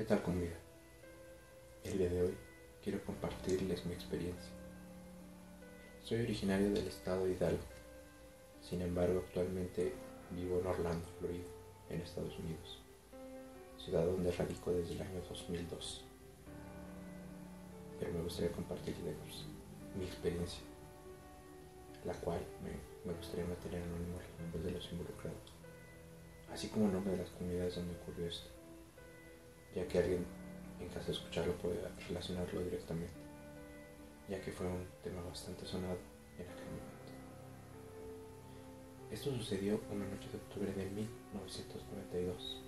[0.00, 0.56] ¿Qué tal comunidad?
[1.84, 2.34] El día de hoy
[2.82, 4.50] quiero compartirles mi experiencia.
[6.02, 7.62] Soy originario del estado de Hidalgo,
[8.62, 9.92] sin embargo actualmente
[10.30, 11.44] vivo en Orlando, Florida,
[11.90, 12.78] en Estados Unidos,
[13.76, 16.02] ciudad donde radico desde el año 2002.
[17.98, 19.16] Pero me gustaría compartirles
[19.98, 20.62] mi experiencia,
[22.06, 25.52] la cual me, gustaría mantener anónimo los nombres de los involucrados,
[26.50, 28.59] así como el nombre de las comunidades donde ocurrió esto
[29.74, 30.24] ya que alguien
[30.80, 33.12] en caso de escucharlo puede relacionarlo directamente,
[34.28, 35.98] ya que fue un tema bastante sonado
[36.38, 36.90] en aquel momento.
[39.10, 42.62] Esto sucedió una noche de octubre de 1992.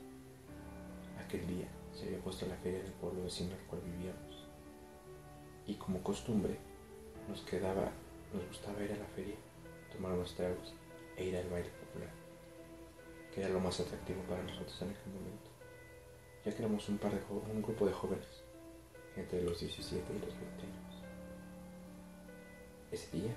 [1.24, 4.46] Aquel día se había puesto la feria del pueblo vecino al cual vivíamos,
[5.66, 6.58] y como costumbre
[7.28, 7.92] nos quedaba,
[8.32, 9.36] nos gustaba ir a la feria,
[9.92, 10.74] tomar unos tragos
[11.16, 12.12] e ir al baile popular,
[13.32, 15.51] que era lo más atractivo para nosotros en aquel momento
[16.44, 18.42] ya que éramos un, par de un grupo de jóvenes,
[19.16, 21.02] entre los 17 y los 20 años.
[22.90, 23.32] Ese día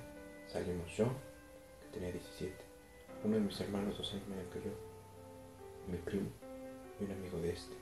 [0.47, 1.05] salimos yo,
[1.81, 2.53] que tenía 17,
[3.23, 4.71] uno de mis hermanos dos años mayor que yo,
[5.87, 6.29] mi primo
[6.99, 7.75] y un amigo de este.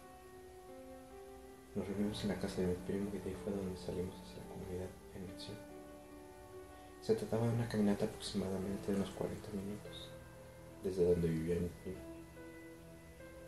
[1.76, 4.44] Nos reunimos en la casa de mi primo y de ahí fue donde salimos hacia
[4.44, 5.58] la comunidad en mención.
[7.02, 10.10] Se trataba de una caminata aproximadamente de unos 40 minutos,
[10.84, 12.13] desde donde vivía mi primo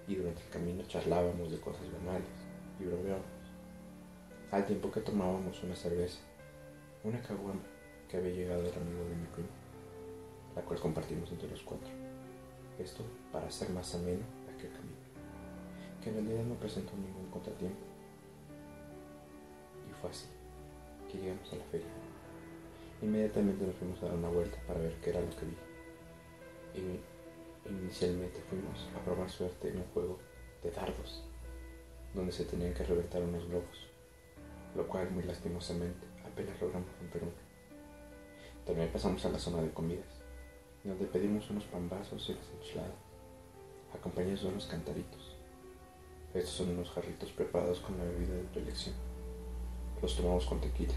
[0.07, 2.27] y durante el camino charlábamos de cosas banales
[2.79, 3.25] y bromeábamos,
[4.51, 6.19] al tiempo que tomábamos una cerveza,
[7.03, 7.61] una caguama
[8.09, 9.49] que había llegado del amigo de mi primo,
[10.55, 11.89] la cual compartimos entre los cuatro.
[12.79, 14.97] Esto para hacer más ameno aquel camino,
[16.03, 17.79] que en realidad no presentó ningún contratiempo.
[19.89, 20.27] Y fue así
[21.11, 21.87] que llegamos a la feria.
[23.01, 26.81] Inmediatamente nos fuimos a dar una vuelta para ver qué era lo que vi.
[26.81, 26.99] Y
[27.69, 30.19] Inicialmente fuimos a probar suerte en un juego
[30.61, 31.23] de dardos,
[32.13, 33.87] donde se tenían que reventar unos globos,
[34.75, 37.31] lo cual muy lastimosamente apenas logramos romper uno.
[38.65, 40.21] También pasamos a la zona de comidas,
[40.83, 42.91] donde pedimos unos pambazos y unas enchiladas,
[43.93, 45.35] acompañados de unos cantaritos.
[46.35, 48.93] Estos son unos jarritos preparados con la bebida de tu elección.
[50.01, 50.93] Los tomamos con tequila.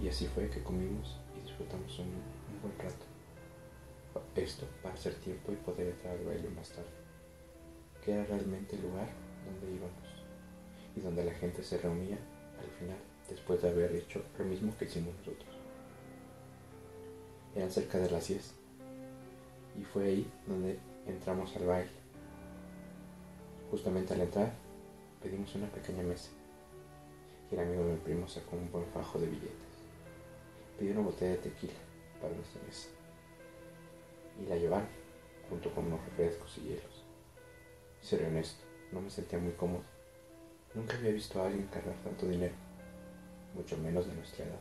[0.00, 2.10] Y así fue que comimos y disfrutamos un
[2.62, 3.07] buen rato.
[4.36, 6.88] Esto para hacer tiempo y poder entrar al baile más tarde,
[8.04, 9.08] que era realmente el lugar
[9.44, 9.92] donde íbamos
[10.96, 12.18] y donde la gente se reunía
[12.60, 12.98] al final
[13.28, 15.56] después de haber hecho lo mismo que hicimos nosotros.
[17.54, 18.54] Eran cerca de las 10
[19.80, 21.90] y fue ahí donde entramos al baile.
[23.70, 24.52] Justamente al entrar
[25.22, 26.30] pedimos una pequeña mesa
[27.50, 29.52] y el amigo de mi primo sacó un buen fajo de billetes.
[30.78, 31.72] Pidió una botella de tequila
[32.20, 32.88] para nuestra mesa
[34.42, 34.88] y la llevaron,
[35.48, 37.04] junto con unos refrescos y hielos.
[38.00, 39.82] Seré honesto, no me sentía muy cómodo.
[40.74, 42.54] Nunca había visto a alguien cargar tanto dinero,
[43.54, 44.60] mucho menos de nuestra edad.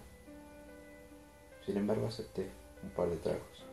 [1.65, 2.49] Sin embargo, acepté
[2.81, 3.65] un par de tragos,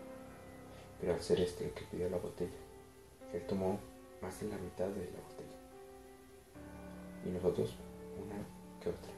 [1.00, 2.50] pero al ser este el que pidió la botella,
[3.32, 3.78] él tomó
[4.21, 5.54] más de la mitad de la botella.
[7.25, 7.75] Y nosotros
[8.22, 8.36] una
[8.82, 9.12] que otra,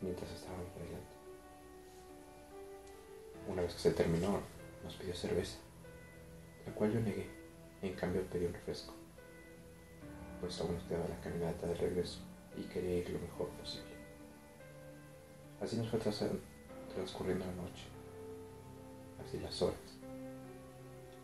[0.00, 1.06] mientras estábamos bailando.
[3.48, 4.40] Una vez que se terminó,
[4.84, 5.58] nos pidió cerveza
[6.66, 7.28] la cual yo negué,
[7.82, 8.92] en cambio pedí un refresco,
[10.40, 12.20] pues aún quedaba la caminata de regreso
[12.56, 13.94] y quería ir lo mejor posible.
[15.60, 17.84] Así nos fue transcurriendo la noche,
[19.24, 19.78] así las horas,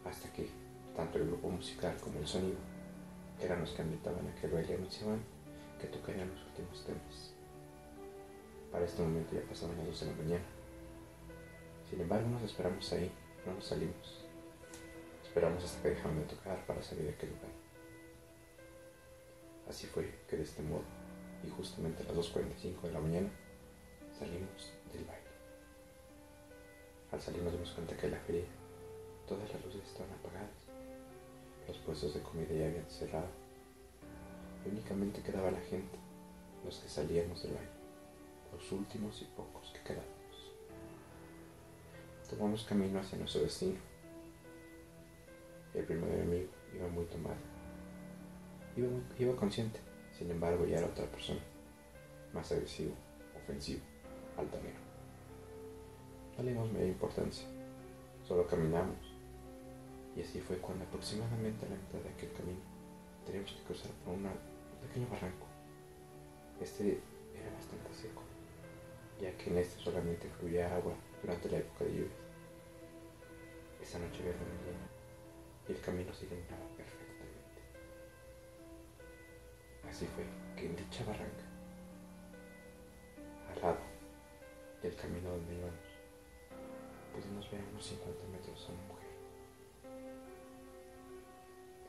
[0.05, 0.49] hasta que
[0.97, 2.59] tanto el grupo musical como el sonido,
[3.41, 5.21] eran los que ambientaban aquel baile, anunciaban
[5.81, 7.35] que tocarían los últimos temas.
[8.71, 10.45] Para este momento ya pasaban las 12 de la mañana.
[11.91, 13.11] Sin embargo, nos esperamos ahí,
[13.45, 14.22] no nos salimos.
[15.33, 17.51] Esperamos hasta que dejaron de tocar para salir de aquel lugar.
[19.67, 20.83] Así fue que de este modo,
[21.43, 23.31] y justamente a las 2.45 de la mañana,
[24.19, 25.31] salimos del baile.
[27.13, 28.45] Al salir nos dimos cuenta que la feria,
[29.27, 30.51] todas las luces estaban apagadas,
[31.67, 33.31] los puestos de comida ya habían cerrado,
[34.67, 35.99] y únicamente quedaba la gente,
[36.63, 37.71] los que salíamos del baile,
[38.53, 40.53] los últimos y pocos que quedábamos.
[42.29, 43.92] Tomamos camino hacia nuestro destino
[45.75, 47.37] el primer amigo iba muy tomado.
[49.19, 49.81] Iba, consciente,
[50.17, 51.41] sin embargo ya era otra persona,
[52.33, 52.95] más agresivo,
[53.37, 53.83] ofensivo,
[54.37, 54.79] altanero.
[56.37, 57.47] No le dimos media importancia,
[58.27, 58.97] solo caminamos.
[60.17, 62.61] Y así fue cuando aproximadamente a la mitad de aquel camino
[63.25, 64.29] teníamos que cruzar por un
[64.87, 65.47] pequeño barranco.
[66.61, 67.01] Este
[67.35, 68.23] era bastante seco,
[69.21, 72.13] ya que en este solamente fluía agua durante la época de lluvias.
[73.83, 74.33] Esa noche había
[75.69, 77.63] y el camino se iluminaba perfectamente.
[79.89, 80.25] Así fue
[80.57, 81.45] que en dicha barranca,
[83.55, 83.79] al lado
[84.83, 85.93] del camino donde íbamos,
[87.13, 89.09] pudimos ver a unos 50 metros a una mujer.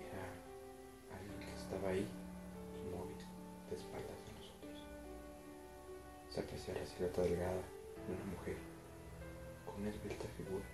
[0.04, 2.08] Era alguien que estaba ahí,
[2.86, 3.18] inmóvil,
[3.70, 4.86] de espaldas de nosotros.
[6.30, 7.64] Se aprecia la silueta delgada
[8.06, 8.58] de una mujer
[9.66, 10.66] con una esbelta figura,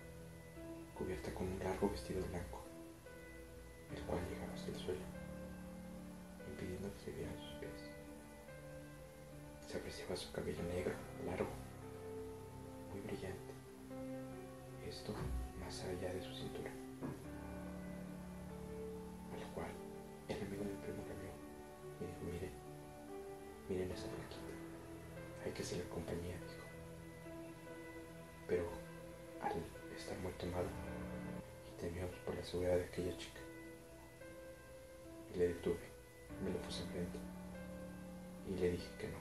[0.98, 2.59] cubierta con un largo vestido blanco,
[3.96, 5.02] el cual llegaba hasta el suelo,
[6.50, 7.90] impidiendo que se vieran sus pies.
[9.68, 10.94] Se apreciaba su cabello negro,
[11.26, 11.50] largo,
[12.92, 13.54] muy brillante,
[14.88, 15.14] esto
[15.60, 16.72] más allá de su cintura,
[19.34, 19.72] al cual
[20.28, 21.32] el amigo del primo la vio
[22.02, 22.54] y dijo, miren,
[23.70, 26.68] miren esa flaquita, hay que hacerle compañía, dijo.
[28.48, 28.68] Pero
[29.42, 29.54] al
[29.96, 30.66] estar muy tomado
[31.82, 33.40] y por la seguridad de aquella chica,
[35.34, 35.90] y le detuve,
[36.44, 37.20] me lo puse enfrente
[38.50, 39.18] y le dije que no,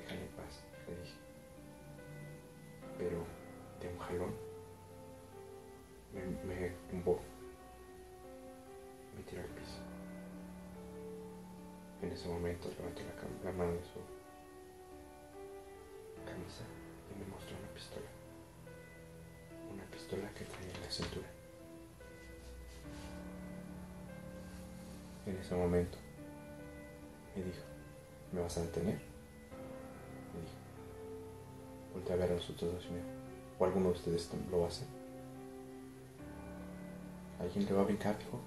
[0.00, 1.16] déjale en paz, le dije.
[2.98, 3.24] Pero
[3.80, 4.34] de un jalón
[6.12, 7.20] me, me tumbó,
[9.16, 9.78] me tiró al piso.
[12.02, 14.00] En ese momento levantó la, la mano de su
[16.24, 16.64] camisa
[17.10, 18.06] y me mostró una pistola.
[19.72, 21.43] Una pistola que traía en la cintura.
[25.26, 25.96] En ese momento
[27.34, 27.64] me dijo,
[28.32, 28.96] ¿me vas a detener?
[28.96, 30.58] Me dijo.
[31.94, 33.06] Volté a ver a los otros dos dijo,
[33.58, 34.86] ¿o alguno de ustedes lo va a hacer?
[37.40, 38.18] ¿Alguien le va a brincar?
[38.18, 38.38] Dijo.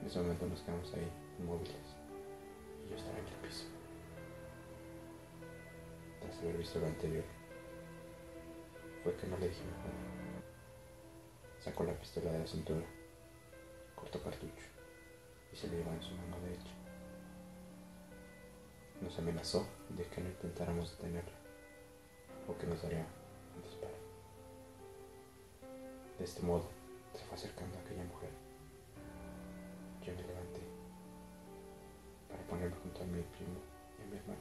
[0.00, 1.76] En ese momento nos quedamos ahí, inmóviles.
[2.86, 3.66] Y yo estaba en el piso.
[6.20, 7.24] Tras haber visto lo anterior,
[9.04, 9.90] fue que no le dije mejor.
[11.60, 12.84] Sacó la pistola de la cintura,
[13.94, 14.79] cortó cartucho
[15.52, 16.70] y se le llevó en su mano derecha.
[19.00, 21.38] Nos amenazó de que no intentáramos detenerla
[22.46, 23.06] o que nos daría
[23.56, 23.94] un disparo.
[26.18, 26.68] De este modo,
[27.14, 28.30] se fue acercando a aquella mujer.
[30.04, 30.60] Yo me levanté
[32.28, 33.60] para ponerme junto a mi primo
[33.98, 34.40] y a mi hermano.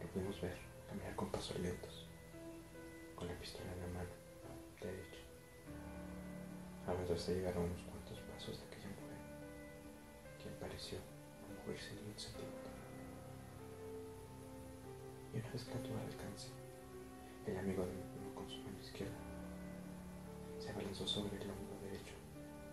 [0.00, 0.56] Lo pudimos ver
[0.88, 2.06] caminar con pasos lentos,
[3.14, 4.10] con la pistola en la mano
[4.80, 5.20] derecha.
[6.86, 7.82] Avanzó hasta llegar a unos
[10.76, 10.78] Y
[15.38, 16.48] una vez que la tuvo al alcance,
[17.46, 19.16] el amigo de mi primo con su mano izquierda
[20.58, 22.12] se abalanzó sobre el hombro derecho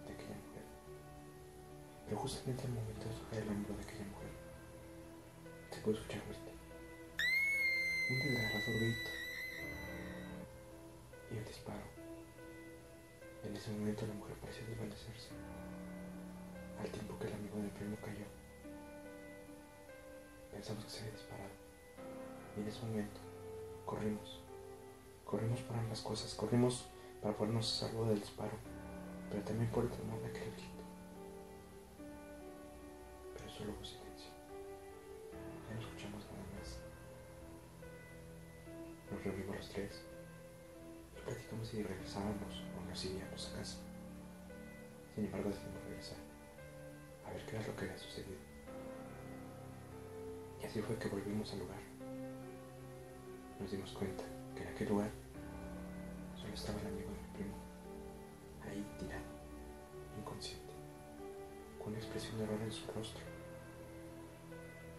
[0.06, 0.64] de aquella mujer.
[2.06, 4.32] Pero justamente al momento de tocar el hombro de aquella mujer,
[5.72, 6.52] se pudo escuchar grito.
[8.12, 9.12] Un desgarrador grito.
[11.32, 11.88] Y un disparo.
[13.46, 15.30] En ese momento la mujer pareció desvanecerse,
[16.84, 18.26] al tiempo que el amigo del primo cayó.
[20.52, 21.50] Pensamos que se había disparado.
[22.58, 23.20] Y en ese momento
[23.86, 24.42] corrimos.
[25.26, 26.34] Corrimos por ambas cosas.
[26.36, 26.86] Corrimos
[27.22, 28.58] para ponernos a salvo del disparo,
[29.30, 30.84] pero también por el temor de aquel grito.
[33.38, 34.32] Pero solo hubo silencio.
[35.70, 36.78] Ya no escuchamos nada más.
[39.10, 40.04] Nos reunimos los tres
[41.16, 43.78] y platicamos si regresábamos o nos iríamos a casa.
[45.16, 46.33] Sin embargo, decidimos regresar
[47.34, 48.38] ver qué era lo que había sucedido.
[50.62, 51.80] Y así fue que volvimos al lugar.
[53.60, 54.24] Nos dimos cuenta
[54.56, 55.10] que en aquel lugar
[56.40, 57.56] solo estaba el amigo de mi primo,
[58.64, 59.24] ahí tirado,
[60.20, 60.74] inconsciente,
[61.80, 63.24] con una expresión de horror en su rostro.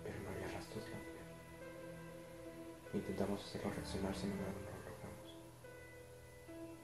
[0.03, 1.15] Pero no había rastros de la mujer.
[2.95, 5.37] Intentamos hacerlo reaccionar, sin embargo no lo logramos.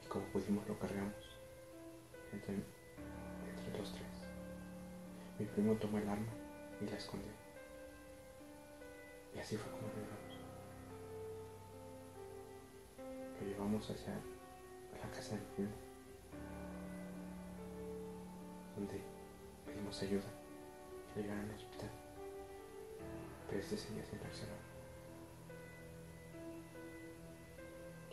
[0.04, 1.40] Y como pudimos lo cargamos.
[5.40, 6.32] Mi primo tomó el arma
[6.82, 7.32] y la escondió.
[9.34, 10.36] Y así fue como lo llevamos.
[13.40, 15.72] Lo llevamos hacia la casa del primo,
[18.76, 19.00] donde
[19.64, 20.30] pedimos ayuda
[21.16, 21.90] lo llevaron al hospital.
[23.48, 24.58] Pero este seguía sin reaccionar.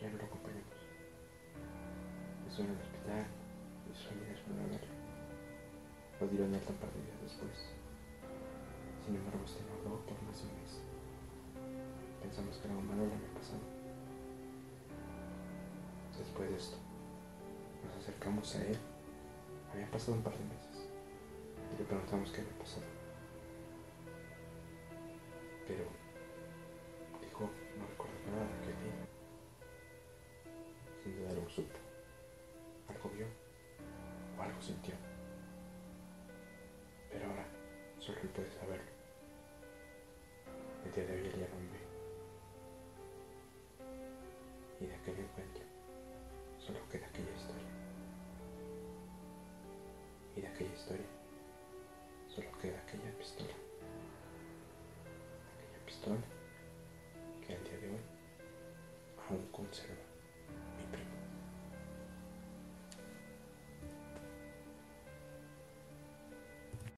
[0.00, 0.64] Ya no lo acompañamos.
[2.48, 3.37] Estuvo en el hospital
[6.30, 7.72] Dieron alta par de días después.
[9.04, 10.76] Sin embargo, no habló por más de un mes.
[12.22, 13.64] Pensamos que algo malo le había pasado.
[16.18, 16.76] Después de esto,
[17.84, 18.78] nos acercamos a él.
[19.72, 20.88] Había pasado un par de meses.
[21.72, 22.86] Y le preguntamos qué había pasado.
[25.66, 25.84] Pero
[44.94, 45.64] aquel encuentro
[46.58, 47.27] solo queda aquella